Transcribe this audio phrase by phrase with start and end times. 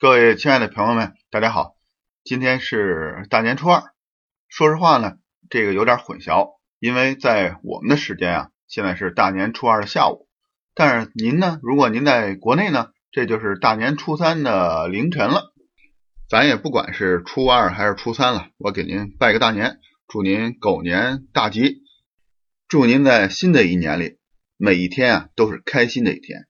[0.00, 1.76] 各位亲爱的朋友们，大家好！
[2.24, 3.84] 今天是大年初二。
[4.48, 10.28] 说实话呢，这个有点混淆，因为在我们的时间啊，现在是大年初二的下午。
[10.74, 15.54] 但是您呢，如果您在国内呢，这就是大年初三的凌晨了。
[16.28, 21.82] 咱也不管是初二还是初三了，我给您拜个大年，祝您狗年大吉，
[22.66, 24.18] 祝您在新的一年里
[24.56, 26.46] 每一天啊都是开心的一天。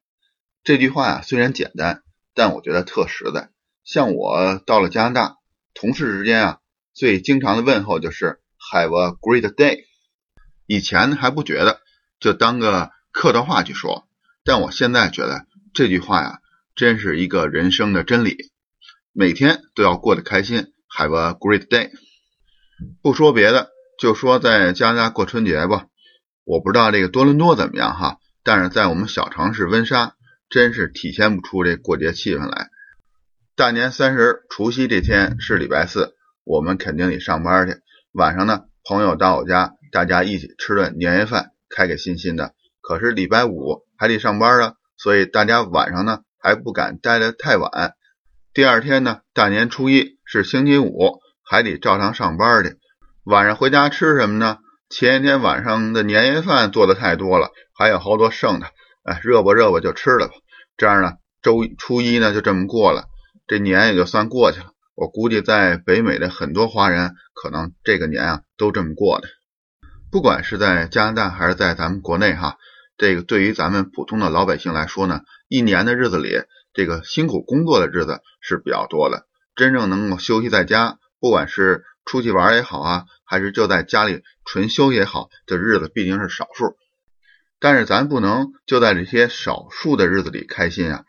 [0.63, 2.04] 这句话呀虽然简单。
[2.35, 3.51] 但我觉得特实在。
[3.85, 5.37] 像我到了加拿大，
[5.75, 6.59] 同事之间啊，
[6.95, 8.41] 最经常的问候就是
[8.73, 9.85] “Have a great day”。
[10.67, 11.81] 以前还不觉得，
[12.19, 14.09] 就当个客套话去说。
[14.43, 16.39] 但我现在觉得这句话呀，
[16.75, 18.51] 真是一个人生的真理。
[19.13, 21.91] 每天都要过得开心，Have a great day。
[23.03, 25.87] 不说别的，就说在加拿大过春节吧。
[26.45, 30.14] 我不知道这个多伦多怎么样哈，但是在我们小城市温莎。
[30.55, 32.69] 真是体现不出这过节气氛来。
[33.57, 37.79] 大年三十除夕这天是礼拜四，我们肯定得上班去。
[38.13, 42.53] 晚上呢，朋友到我家，大家一起吃顿年夜饭，开开心心的。
[42.81, 47.95] 可是礼拜五还得上班啊，所以大家晚上呢还不敢待得太晚。
[48.53, 52.77] 第二天呢，大年初一是星期五，还得照常上班去。
[53.25, 54.59] 晚上回家吃什么呢？
[54.89, 58.67] 前一天晚上的年夜饭做的太多了，还有好多剩的，
[59.03, 60.35] 哎，热吧热吧就吃了吧。
[60.77, 63.05] 这样呢，周初一呢就这么过了，
[63.47, 64.73] 这年也就算过去了。
[64.97, 69.29] 我估计在北美的很多华人可能这个年啊都这么过的。
[70.11, 72.57] 不管是在加拿大还是在咱们国内哈，
[72.97, 79.27] 这个对于咱们普通的老百姓来说呢，一年的日子里，这个辛苦工作的日子是比较多的。
[79.57, 86.77] 真正能够休息在家，不管是出去玩也好啊，还是就在家里纯休也好，这日子毕竟是少数。
[87.65, 91.05] 但是咱不能就在这些少数的日子里开心啊！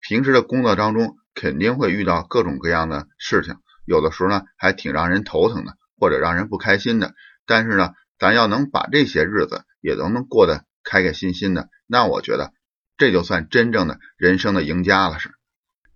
[0.00, 7.12] 平时的工作当中肯定会遇到各种各样的事情，有的时候呢还挺让人头疼的，或者让人不开心的。
[7.44, 12.54] 但是呢，咱要能把这些日子也都能过得开开心心的，那我觉得
[12.96, 15.18] 这就算真正的人生的赢家了。
[15.18, 15.32] 是，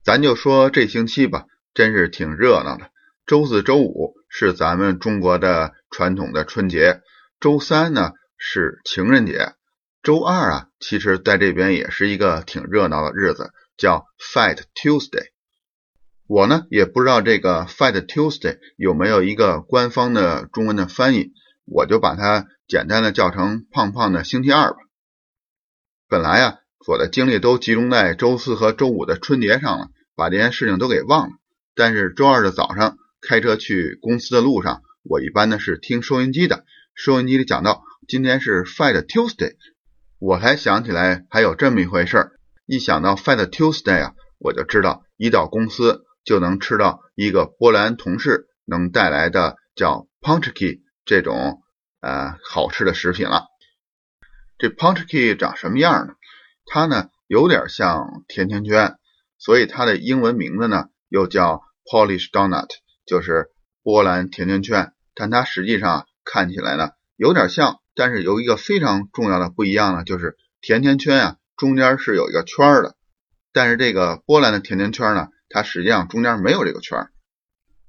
[0.05, 2.91] 咱就说这星期吧，真是挺热闹的。
[3.25, 7.01] 周四周五是咱们中国的传统的春节，
[7.41, 9.55] 周三呢是情人节。
[10.05, 15.29] 周二啊，其实在这边也是一个挺热闹的日子，叫 Fat Tuesday。
[16.27, 21.33] 我呢也不知道这个 Fat Tuesday 有没有一个官方的中文的翻译，
[21.65, 24.77] 我就把它简单的叫成胖胖的星期二吧。
[26.07, 31.33] 本来啊，我的精力都集中在周四和周五的春节上了，把这件事情都给忘了。
[31.75, 39.57] 但是周二的早上开车去公司的路上，我一般呢是听收音机的，收音机里讲到今天是 Fat Tuesday。
[40.19, 42.33] 我才想起来还有这么一回事儿，
[42.67, 51.63] 一想到 Fat Tuesday 啊，我就知道一到公司就能吃到一个波兰同事能带来的叫 Punchki 这种
[52.01, 53.45] 呃好吃的食品了。
[54.57, 56.15] 这 Punchki 长什么样呢？
[56.65, 58.97] 它呢有点像甜甜圈，
[59.37, 62.71] 所以它的英文名字呢又叫 Polish Donut，
[63.05, 63.51] 就是
[63.83, 64.93] 波兰甜甜圈。
[65.15, 67.81] 但它实际上看起来呢有点像。
[67.95, 72.97] 但是有一个非常重要的不一样呢，就是甜甜圈啊，中间是有一个圈的，
[73.53, 77.09] 但是这个波兰的甜甜圈呢，它实际上中间没有这个圈。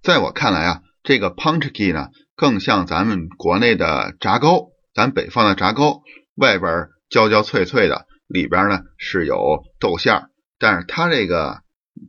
[0.04, 6.02] 在我看来啊，这个 punchki 呢，更像咱们国内的炸糕，咱北方的炸糕，
[6.36, 10.30] 外边焦焦脆脆的，里边呢是有豆馅儿，
[10.60, 11.62] 但是它这个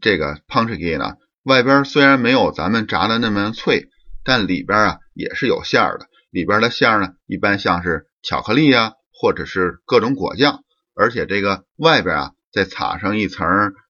[0.02, 1.14] 这个 punchki 呢，
[1.44, 3.88] 外边虽然没有咱们炸的那么脆，
[4.22, 6.06] 但里边啊也是有馅儿的。
[6.30, 10.64] 里边的馅呢，一般像是巧克力啊，或者是各种果酱，
[10.94, 13.46] 而且这个外边啊再撒上一层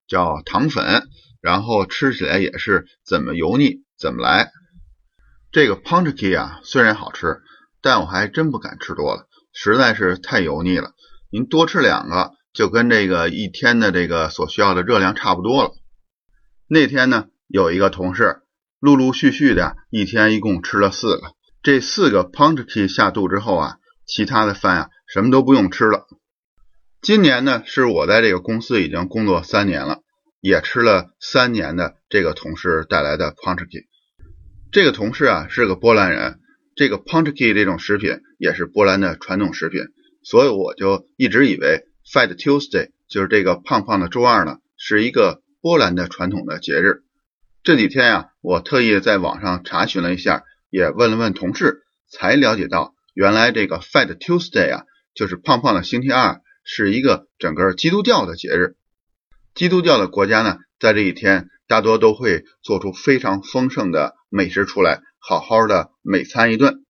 [0.07, 1.09] 叫糖粉，
[1.41, 4.51] 然后吃起来也是怎么油腻怎么来。
[5.51, 7.41] 这个 punchki 啊虽然好吃，
[7.81, 10.93] 但我还真不敢吃多了，实在是太油腻了。
[11.31, 15.73] 您多吃两个，就跟这个一天的这个所需要的热量差不多了。
[16.69, 18.43] 那天呢，有一个同事
[18.81, 21.36] 陆陆续续的一天一共吃了四个。
[21.67, 26.07] 这四个 punchki 下肚之后啊，其他的饭啊什么都不用吃了。
[27.03, 29.99] 今年呢是我在这个公司已经工作三年了，
[30.41, 33.87] 也吃了三年的这个同事带来的 punchki。
[34.71, 36.39] 这个同事啊是个波兰人，
[36.77, 39.87] 这个 punchki 这种食品也是波兰的传统食品，
[40.23, 41.83] 所以我就一直以为
[42.15, 47.03] Fat Tuesday 就是这个胖胖的周二呢是一个波兰的传统的节日。
[47.65, 50.45] 这几天呀，我特意在网上查询了一下。
[50.71, 54.85] 也问了问同事，才了解到，原来这个 Fat Tuesday 啊，
[55.15, 58.77] 就是胖胖的星期二，是一个整个基督教的节日。
[59.55, 66.85] 基督教的国家呢，在这一天大多都会做出非常丰盛的美食出来，好好的美餐一顿。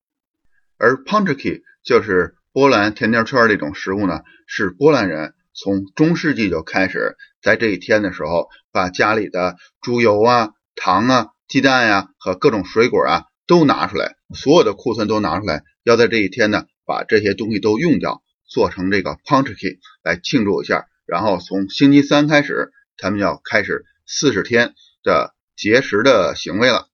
[0.78, 19.68] 而 p o n c h k i 就是波兰甜甜圈这种食物呢，是波兰人从中世纪就开始在这一天的时候，把家里的猪油啊、糖啊、鸡蛋呀和各种水果啊都拿出来，所有的库存都拿出来，要在这一天呢把这些东西都用掉，做成这个 p o n c h k
[19.68, 20.86] i 来庆祝一下。
[21.06, 26.88] 然后从星期三开始，他们要开始四十天的节食的行为了。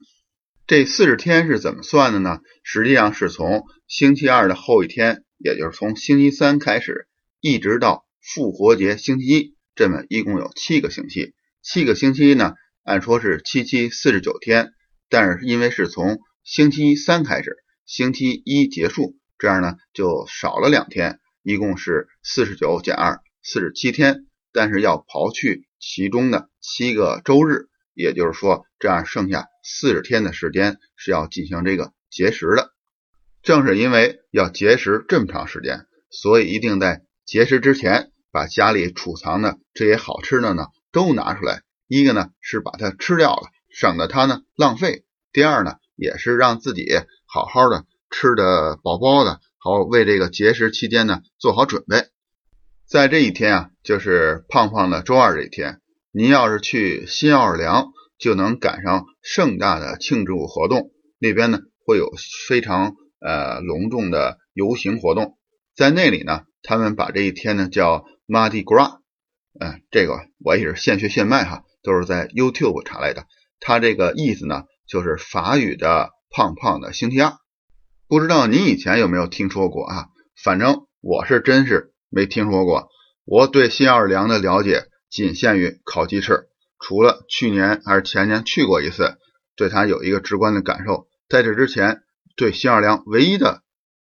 [0.67, 2.41] 这四十天是怎么算的呢？
[2.63, 7.09] 实际上是从星期二的后一天，也就是从星期三开始，
[7.41, 11.35] 一直到复活节星期一，这么一共有七个星期。
[11.63, 12.55] 七个星期呢，
[12.85, 14.73] 按说是七七四十九天，
[15.09, 17.57] 但是因为是从星期三开始，
[17.87, 24.27] 星期一结束，这样呢就少了两天，一共是四十九减二，四十七天。
[24.55, 29.47] 但是要刨去其中的七个周日，也就是说，这样剩下。
[29.65, 32.73] 四十天的时间是要进行这个节食的，
[33.43, 41.63] 正是因为要节食这么长时间，所以一定在节食之前把家里储藏的这些好吃的呢都拿出来。
[41.87, 46.87] 一个呢是把它吃掉了，省得它呢浪费；第二呢也是让自己
[47.27, 52.07] 好好的吃的饱饱的，好为这个节食期间呢做好准备。
[52.87, 55.81] 在这一天啊，就是胖胖的周二这一天，
[56.13, 57.93] 您要是去新奥尔良。
[58.19, 62.09] 就能赶上盛大的庆祝活动，那边呢会有
[62.47, 65.39] 非常呃隆重的游行活动，
[65.75, 69.01] 在那里呢，他们把这一天呢叫 Mardi Gras，
[69.59, 73.27] 嗯，这个我也是现学现卖哈，都是在 YouTube 查来的。
[73.59, 77.33] 它这个意思呢就是法语的胖胖的星期二，
[78.09, 80.09] 不知道您以前有没有听说过啊？
[80.45, 82.91] 反正我是真是没听说过。
[83.25, 86.43] 我对新奥尔良的了解仅限于烤鸡翅。
[86.79, 89.17] 除了去年还是前年去过一次，
[89.57, 91.07] 对它有一个直观的感受。
[91.27, 92.03] 在这之前，
[92.37, 93.63] 对新奥尔良唯一的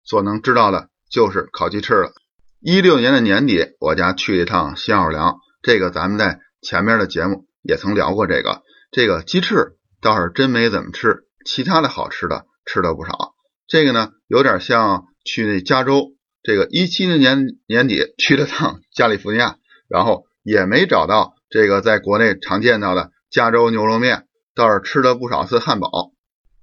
[0.03, 2.11] 所能知道的就是烤鸡翅了。
[2.59, 8.27] 一六年的年底，我家去了一趟新奥尔良，这个咱们在前面的节目也曾聊过。
[8.27, 13.33] 这个这个鸡翅倒是真没怎么吃，其他的好吃的吃了不少。
[13.65, 16.11] 这个呢，有点像去那加州，
[16.43, 19.57] 这个一七年年底去了趟加利福尼亚，
[19.87, 21.33] 然后也没找到。
[21.49, 26.11] 这个在国内常见到的加州牛肉面，倒是吃了不少次汉堡。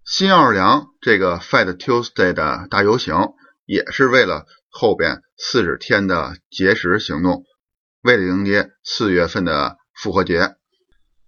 [0.04, 3.14] 新奥尔良这个 Fat Tuesday 的大游行，
[3.66, 7.44] 也是为了后边四十天的节食行动，
[8.02, 10.56] 为了迎接四月份的复活节。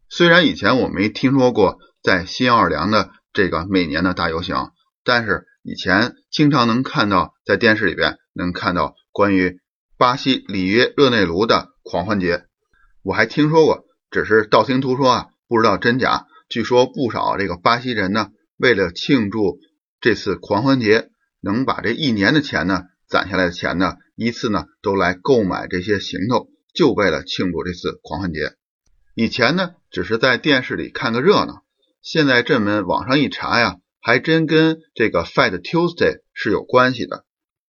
[0.09, 4.73] 虽然以前我没听说过在新奥尔良的这个每年的大游行，
[5.05, 9.61] 但是以前经常能看到在电视里边能看到关于
[9.97, 12.45] 巴西里约热内卢的狂欢节。
[13.03, 16.27] 我还听说过，只是道听途说啊，不知道真假。
[16.49, 19.59] 据说不少这个巴西人呢，为了庆祝
[20.01, 21.09] 这次狂欢节，
[21.41, 28.55] 能把这一年的钱呢攒下来的钱呢，一次呢都来购买这些行头，就为了庆祝这次狂欢节。
[29.15, 31.62] 以前呢，只是在电视里看个热闹，
[32.03, 37.25] 现在这么网上一查呀，还真跟这个 Fat Tuesday 是有关系的。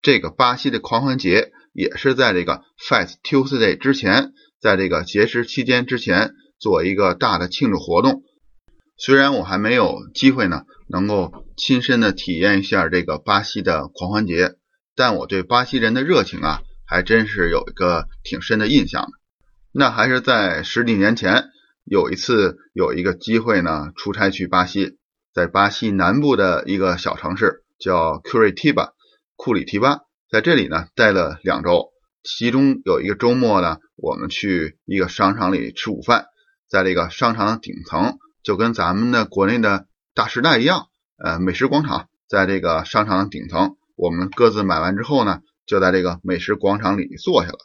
[0.01, 4.31] 这个巴西的狂欢节也是在这个 Fat Tuesday 之前。
[4.61, 8.23] 在这个节食期间之前做一个大的庆祝活动，
[8.95, 14.53] 虽然我还没有机会呢，能够亲身的体验一下这个巴西的狂欢节，
[14.95, 19.11] 但我对巴西人的热情啊，还真是有一个挺深的印象的。
[19.73, 21.49] 那还是在十几年前，
[21.83, 24.97] 有一次有一个机会呢，出差去巴西，
[25.33, 28.93] 在巴西南部的一个小城市叫库里提巴，
[29.35, 29.99] 库里提巴，
[30.29, 31.91] 在这里呢待了两周。
[32.23, 36.27] 其中有一个周末呢，我们去一个商场里吃午饭，
[36.69, 40.87] 在这个商场的顶层，就跟咱们的国内的大时代一样，
[41.21, 47.57] 呃，美食广场，在这个商场的顶层，我们各自买完之后呢，就在这个美食广场里坐下了。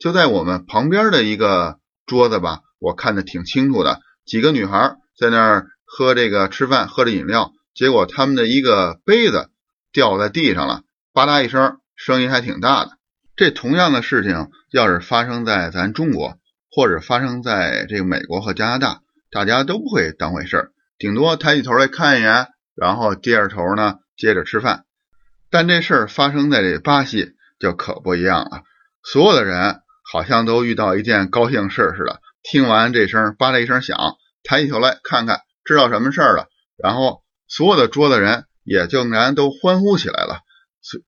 [0.00, 9.50] 就在我们旁边的一个桌子吧，我看的挺清楚的，几个女孩在那儿喝这个吃饭，喝着饮料，结果他们的一个杯子
[9.92, 10.82] 掉在地上了，
[11.12, 12.92] 吧嗒一声，声音还挺大的。
[13.36, 16.38] 这同样的事情，要是发生在咱中国，
[16.70, 24.84] 或者发生在这个美国和加拿大，大家都不会当回事儿，顶多抬起头来看一眼，然后低着头呢，接着吃饭。
[25.50, 28.62] 但这事儿发生在这巴西就可不一样了，
[29.02, 40.40] 所有的人好像都遇到一件高兴事似的，听完这声吧嗒一声响，抬起头来看看，知道什么事儿了，然后所有的桌子人也竟然都欢呼起来了，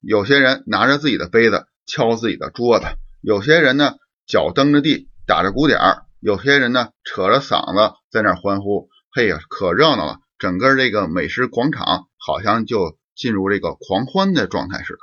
[0.01, 1.67] 有些人拿着自己的杯子。
[1.85, 2.87] 敲自己的桌子，
[3.21, 10.21] 有些人呢脚蹬着地，打着鼓点儿，有些人呢扯着嗓子在那欢呼，嘿呀，可热闹了！
[10.39, 15.01] 整个这个美食广场好像就进入这个狂欢的状态似的。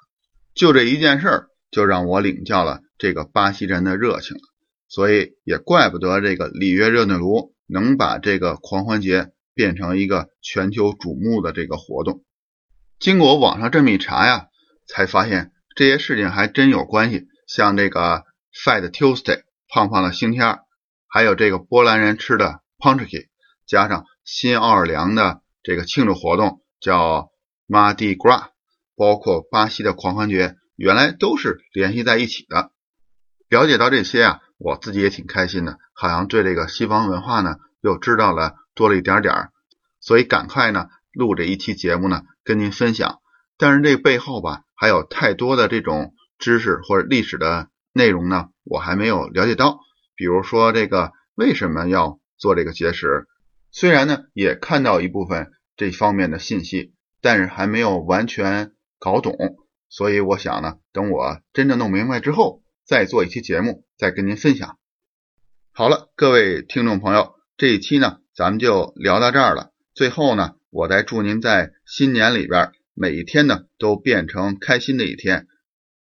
[0.56, 4.42] 就这一件事儿，就让我领教了这个巴西人的热情了。
[4.90, 12.26] 所以也怪不得这个里约热内卢能把这个狂欢节变成一个全球瞩目的这个活动。
[12.98, 14.48] 经过网上这么一查呀，
[14.88, 17.28] 才发现这些事情还真有关系。
[17.48, 18.24] 像这个
[18.66, 20.60] Fat Tuesday 胖胖的星期二，
[21.08, 23.28] 还有这个波兰人吃的 Punchki，
[23.68, 27.30] 加上新奥尔良的这个庆祝活动叫
[27.68, 28.48] Mardi Gras，
[28.96, 32.72] 包括巴西的狂欢节，原来都是联系在一起的。
[33.50, 34.42] 了解到这些啊。
[34.60, 39.52] 我自己也挺开心的，好像对这个西方文化呢又知道了多了一点点儿，
[40.02, 43.22] 所以赶快呢录这一期节目呢跟您分享。
[43.58, 49.80] 但是这背后吧还有太多的这种知识或者历史的内容呢，我还没有了解到。
[50.16, 53.28] 比如说这个为什么要做这个节食，
[53.72, 59.38] 虽然呢也看到一部分这方面的信息，但是还没有完全搞懂。
[59.88, 62.62] 所以我想呢，等我真正弄明白之后。
[62.90, 64.80] 再做一期节目，再跟您分享。
[65.72, 69.72] 好了，各位听众朋友，这一期呢，咱们就聊到这儿了。
[69.94, 75.46] 最后呢，我再祝您在新年里边每一天呢都变成开心的一天。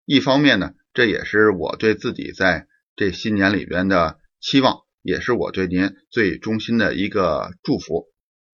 [0.05, 2.65] 一方面呢，这也是我对自己在
[2.96, 8.08] 这新年里边的期望，也是我对您最衷心的一个祝福。